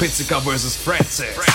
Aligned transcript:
Pizzica 0.00 0.40
versus 0.40 0.76
Francis. 0.76 1.49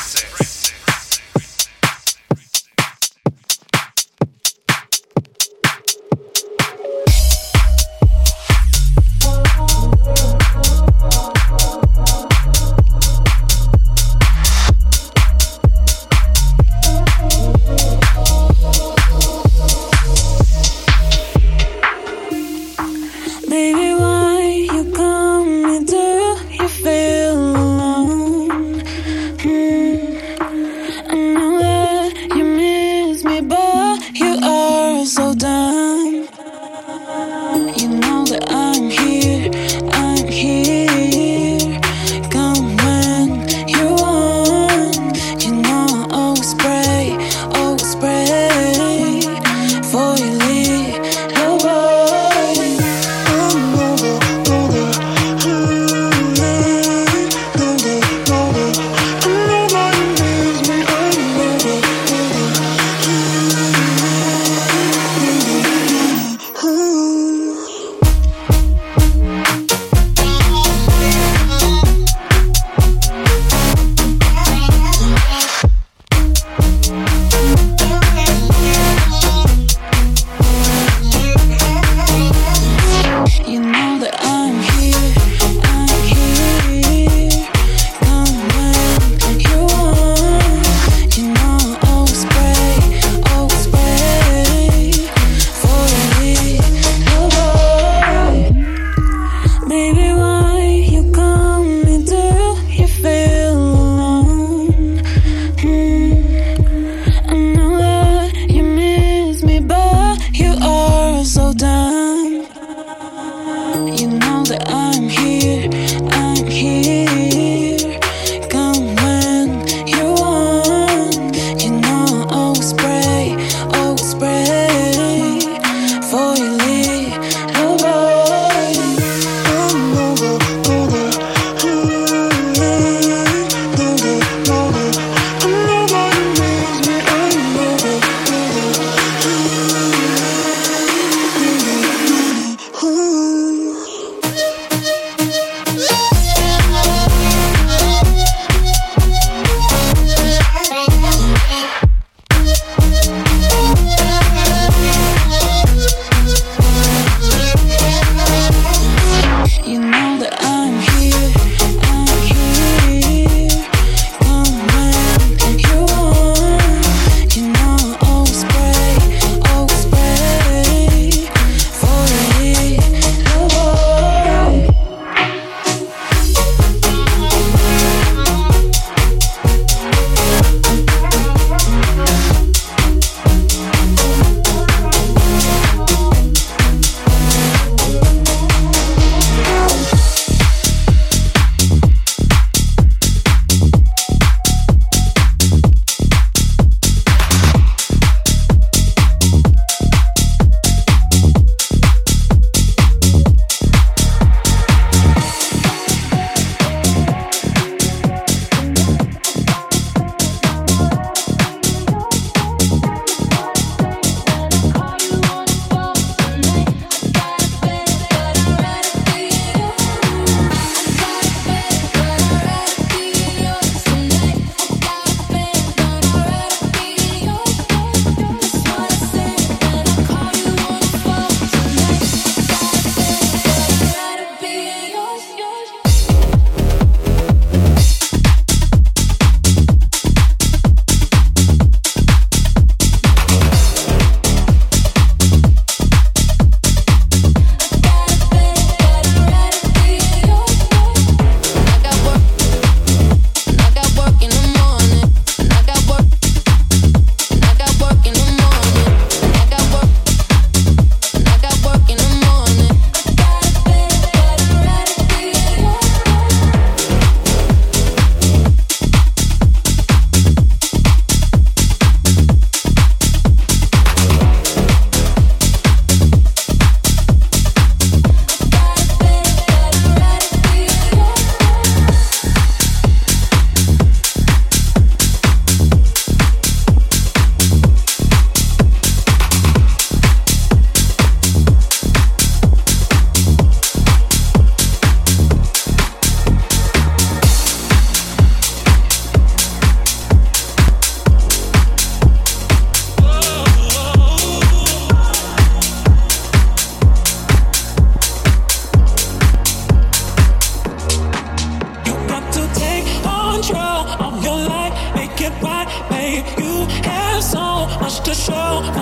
Of 318.16 318.76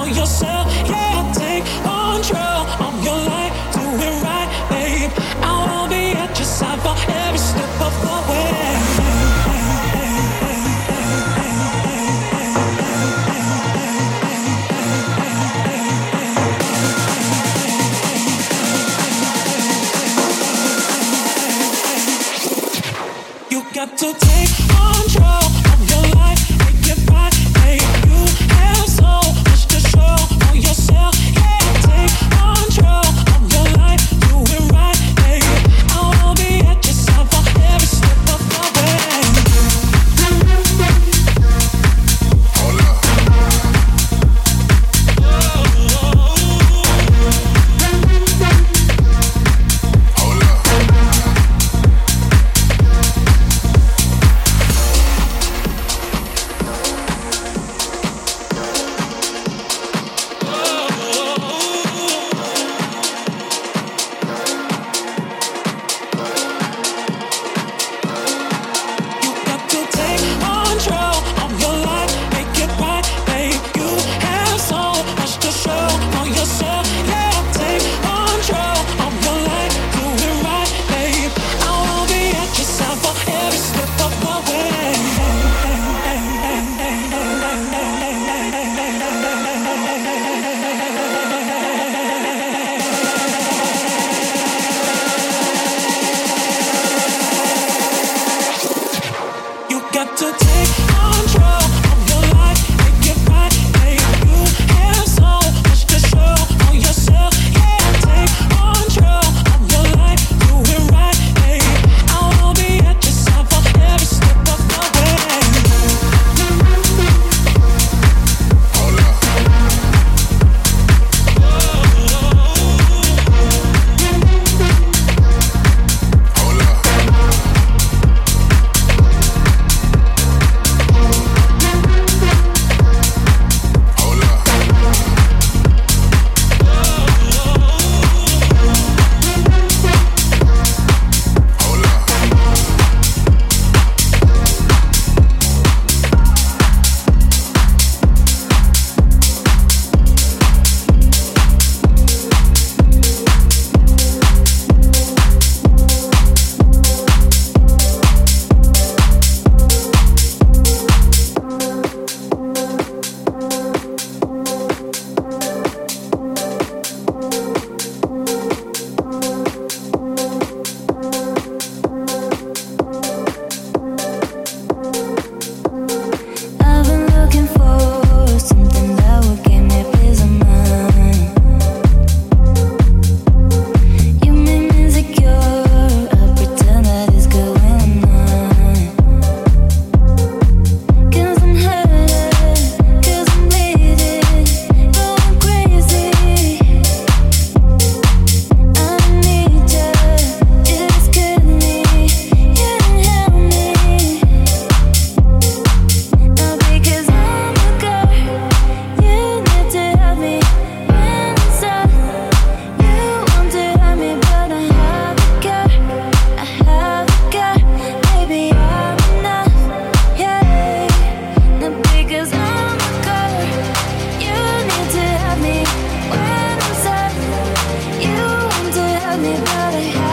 anybody 229.26 230.13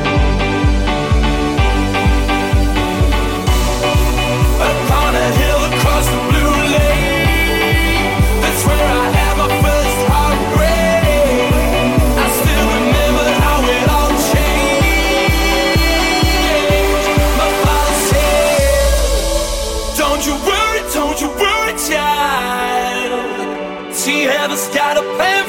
A 25.01 25.40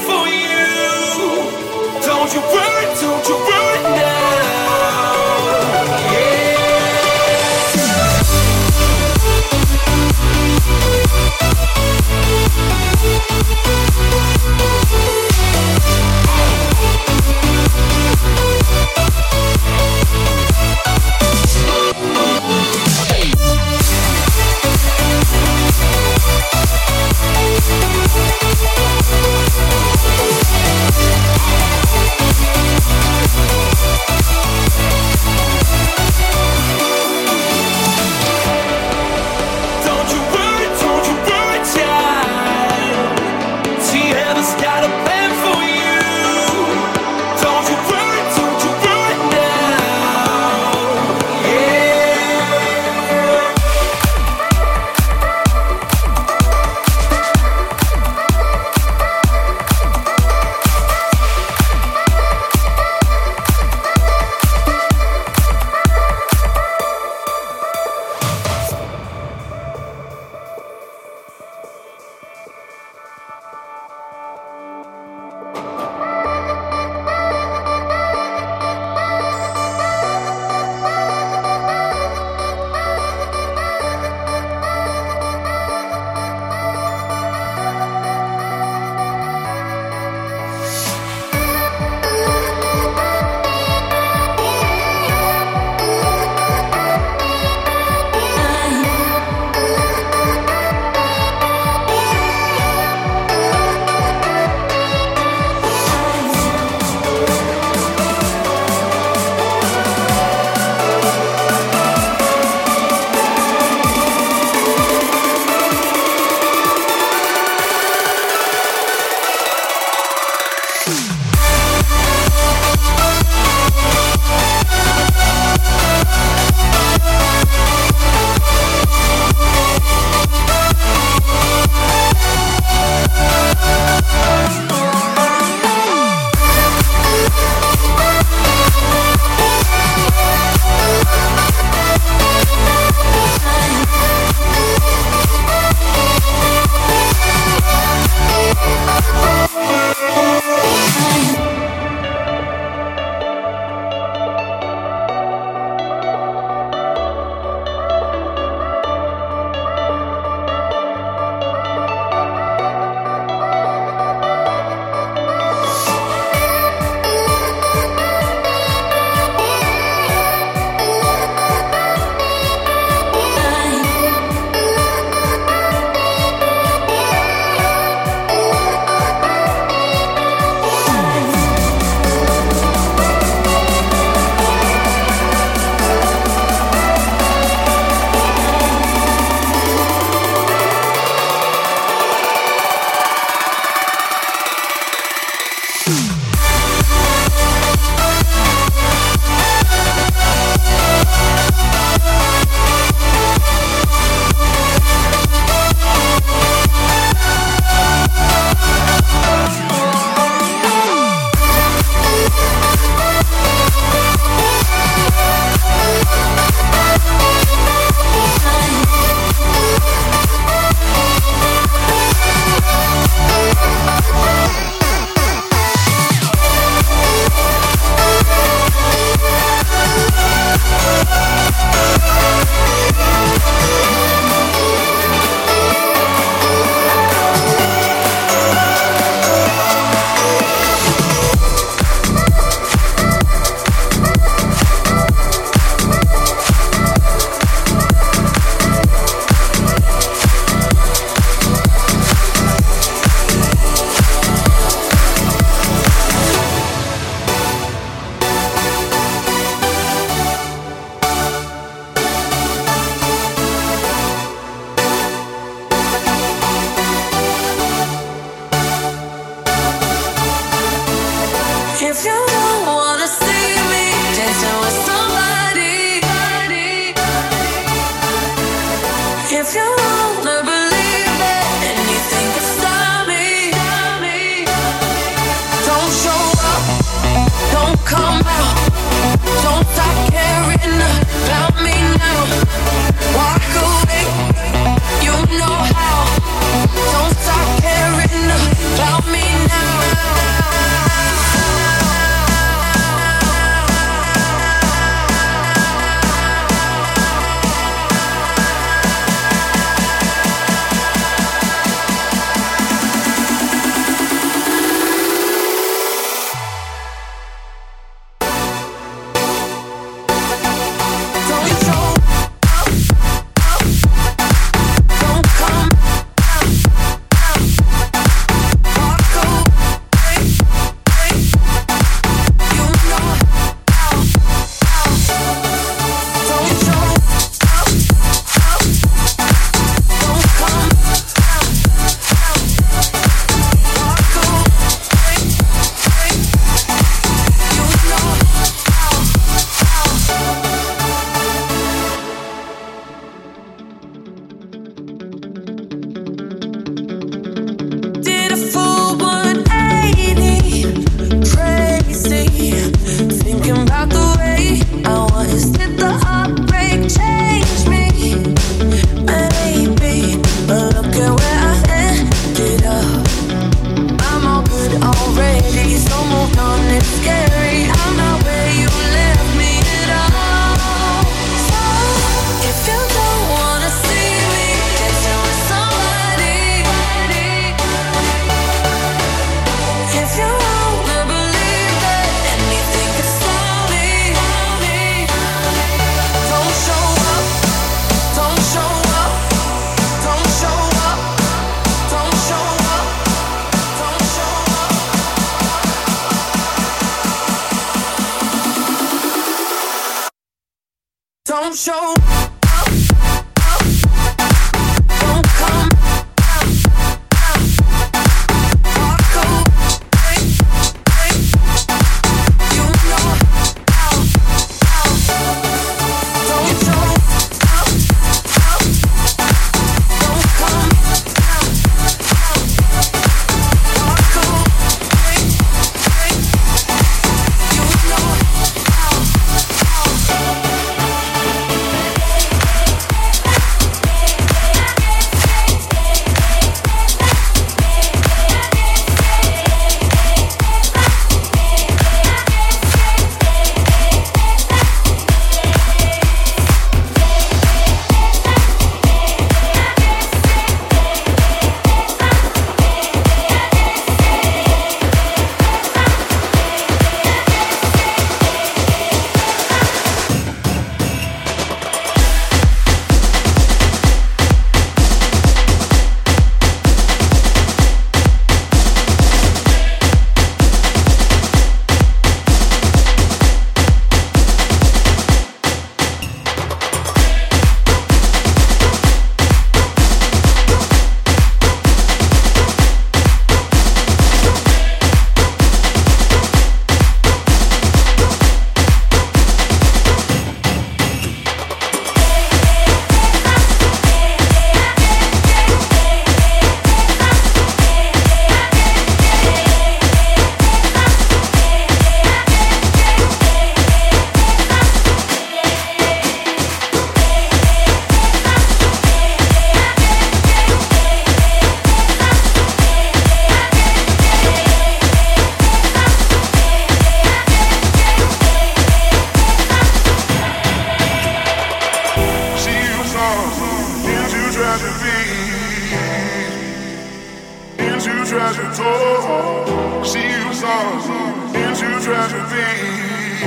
tragic 541.82 542.22
things, 542.28 543.22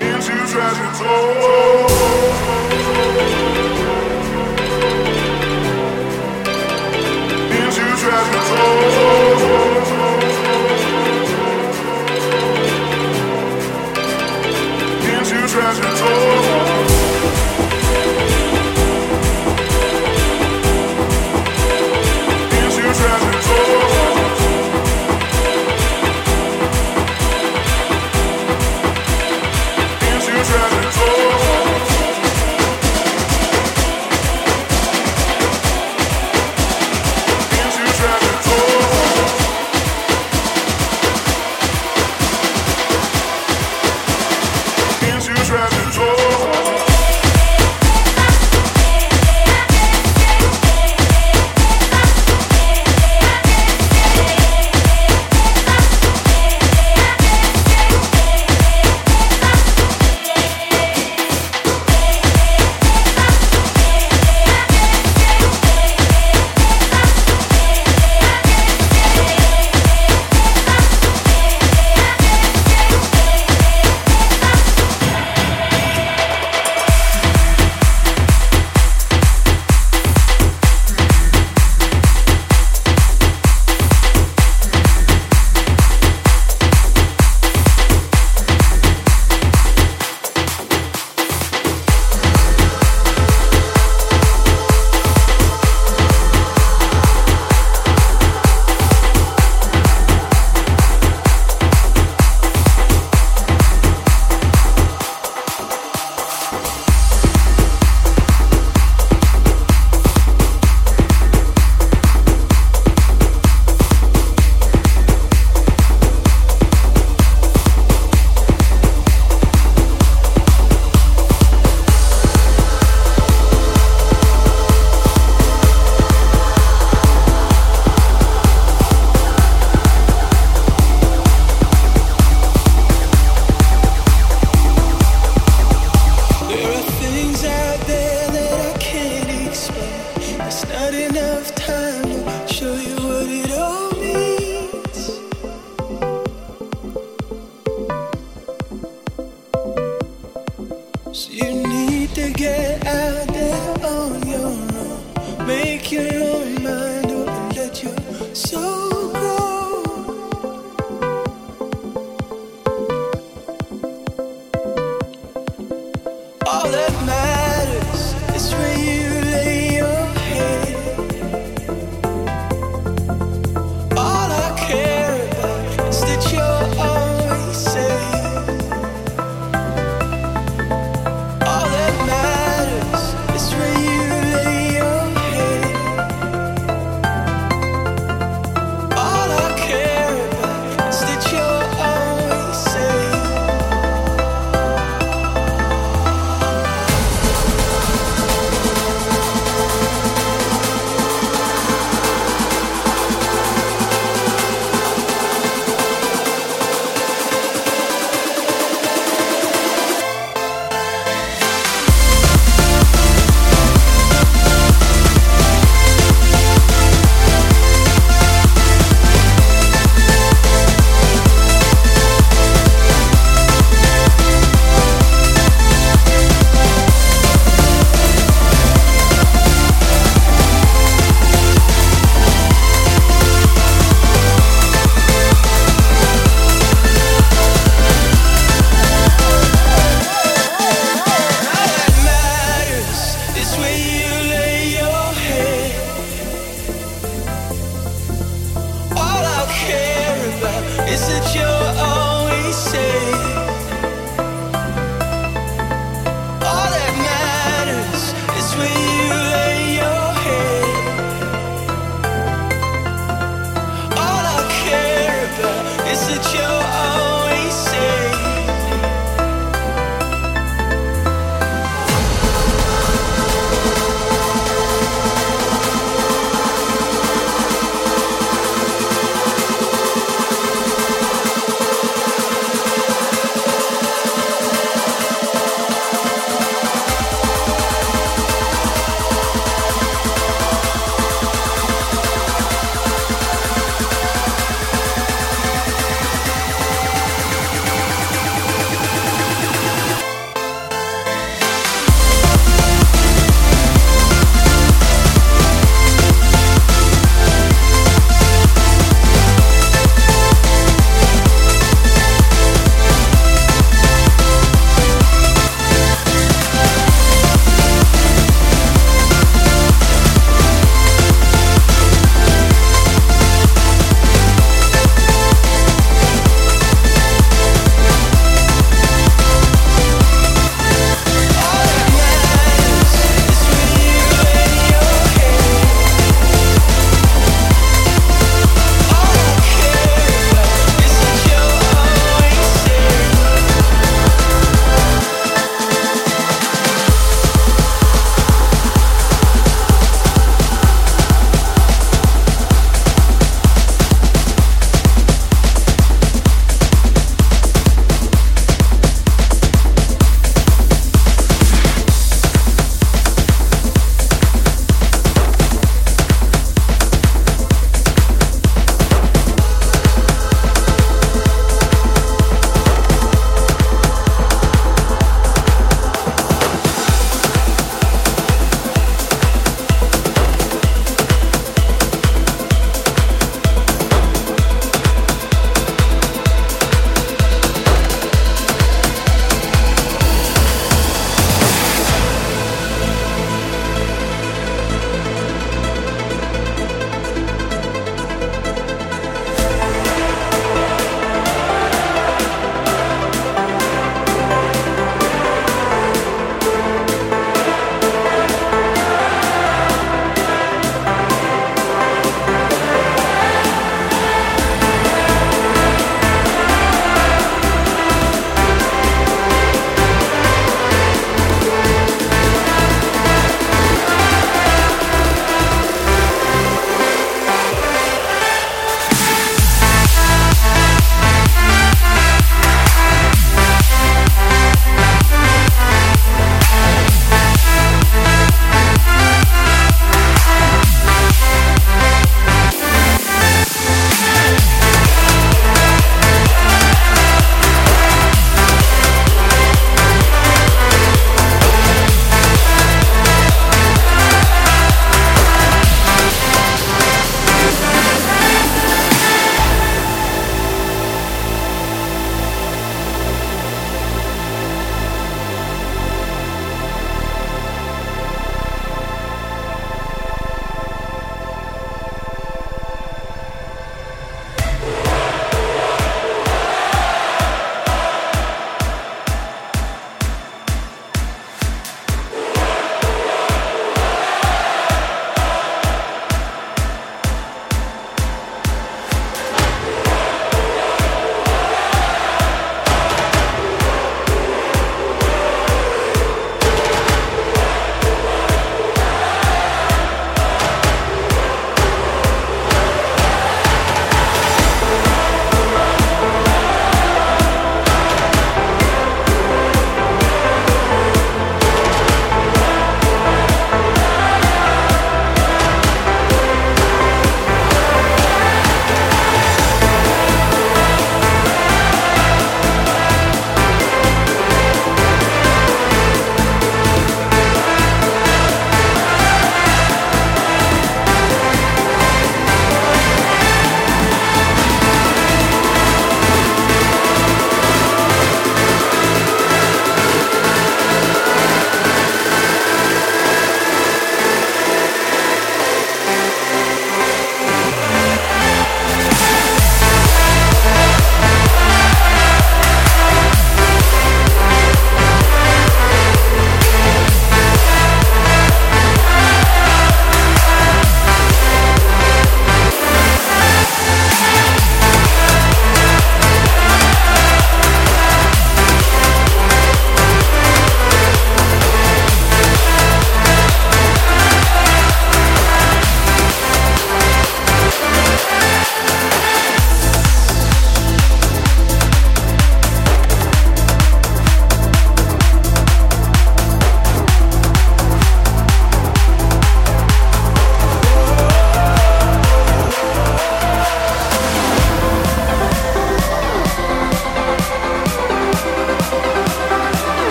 into 0.00 0.52
tragedy. 0.52 1.93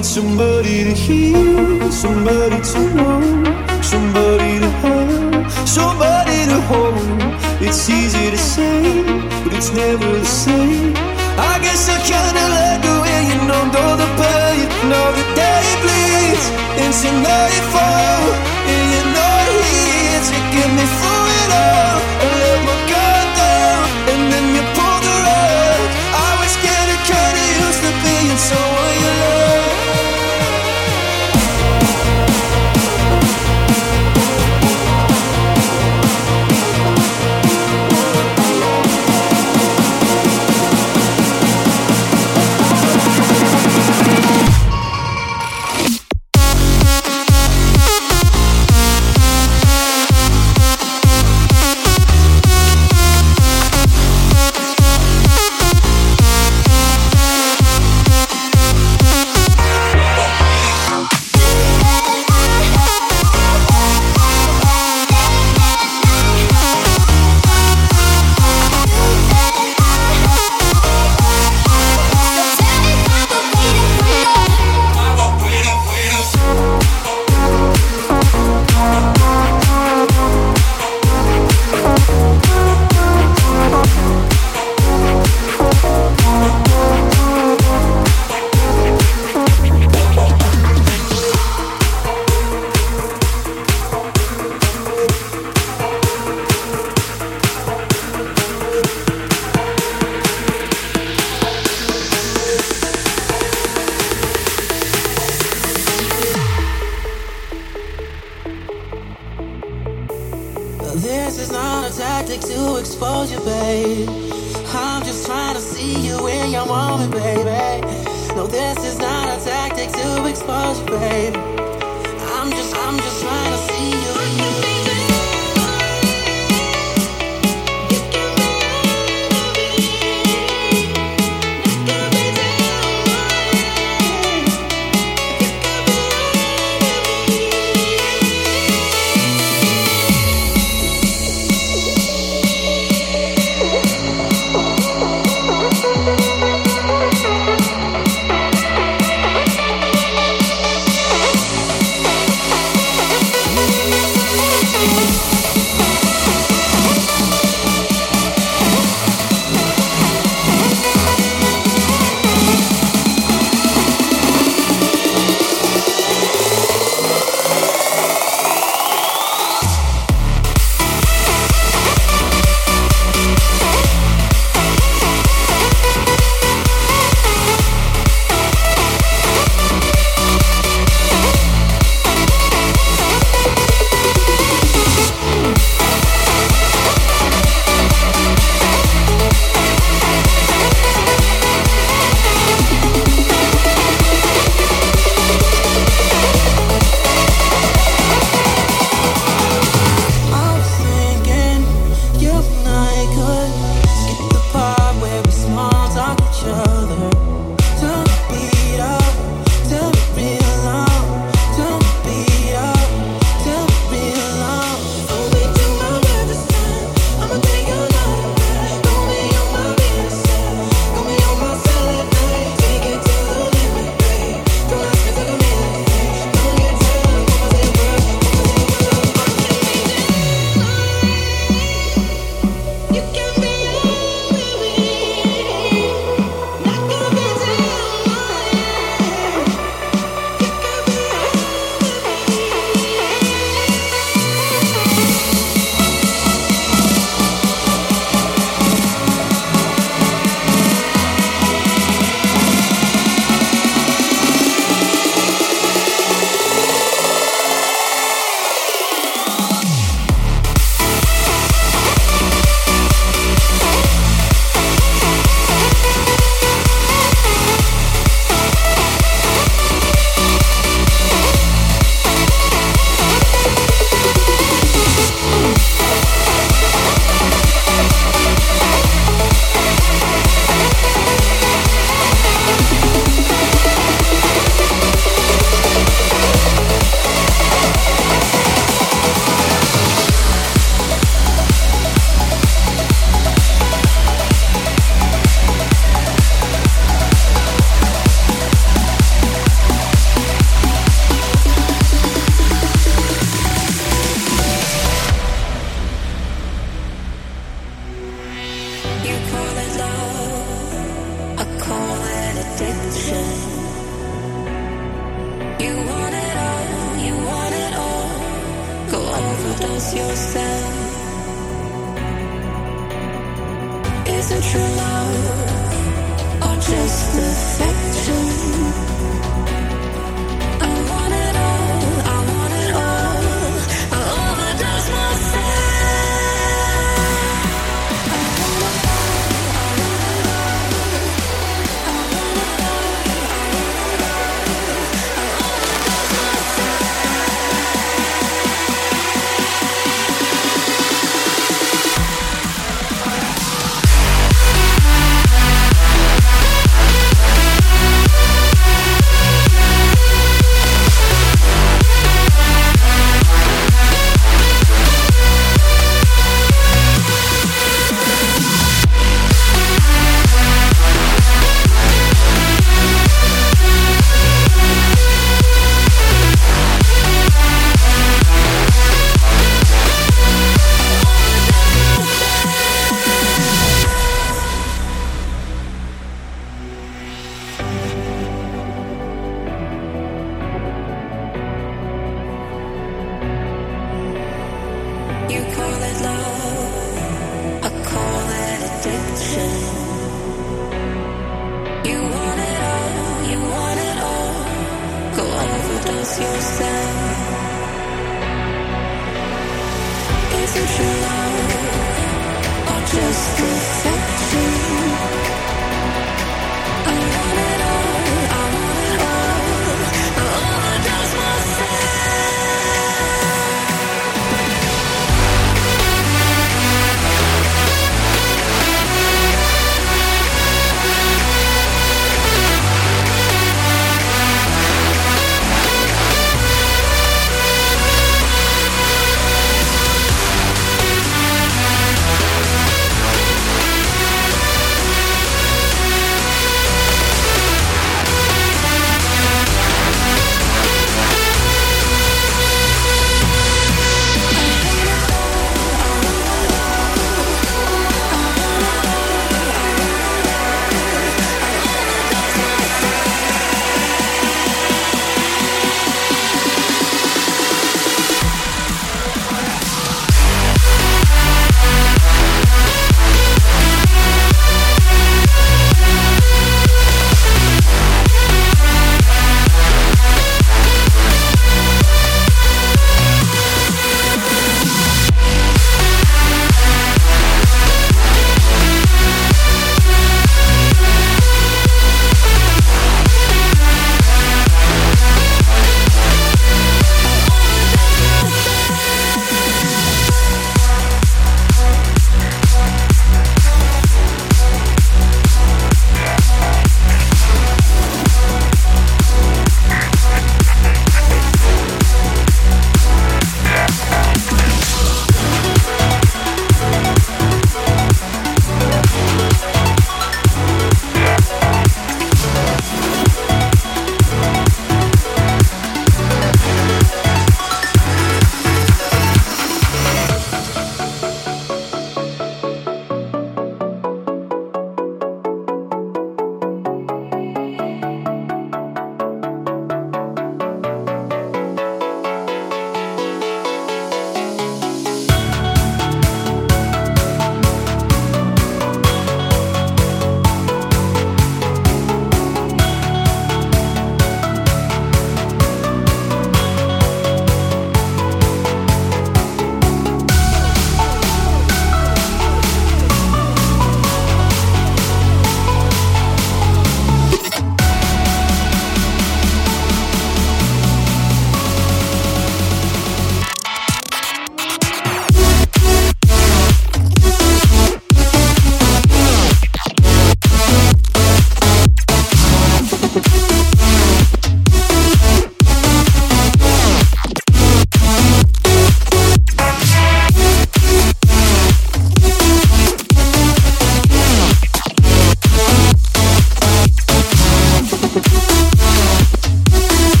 Need 0.00 0.06
somebody 0.06 0.84
to 0.84 0.94
hear, 0.94 1.92
somebody 1.92 2.39